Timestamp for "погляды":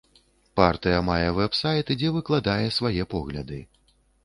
3.15-3.63